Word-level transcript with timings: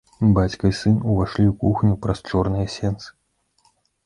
Бацька 0.37 0.71
і 0.71 0.77
сын 0.79 0.95
увайшлі 1.11 1.45
ў 1.51 1.57
кухню 1.65 1.93
праз 2.07 2.23
чорныя 2.31 2.67
сенцы. 2.79 3.07